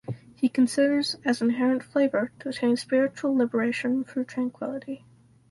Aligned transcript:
He 0.33 0.49
considers 0.49 1.17
as 1.23 1.43
inherent 1.43 1.83
flavor 1.83 2.31
to 2.39 2.49
attain 2.49 2.75
spiritual 2.75 3.35
liberation 3.35 4.03
through 4.03 4.23
tranquility. 4.25 5.05